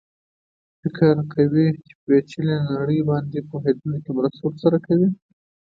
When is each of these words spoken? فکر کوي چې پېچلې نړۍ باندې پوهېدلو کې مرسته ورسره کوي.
فکر 0.81 1.15
کوي 1.33 1.67
چې 1.85 1.93
پېچلې 2.03 2.57
نړۍ 2.71 2.99
باندې 3.09 3.39
پوهېدلو 3.49 3.97
کې 4.03 4.11
مرسته 4.17 4.41
ورسره 4.47 4.77
کوي. 4.87 5.09